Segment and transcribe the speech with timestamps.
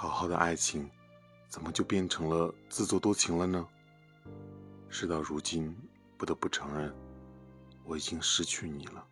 [0.00, 0.88] 好好的爱情
[1.48, 3.66] 怎么就变成了自作多情了呢？
[4.88, 5.76] 事到如今
[6.16, 6.94] 不得不承认
[7.82, 9.04] 我已经失去你了。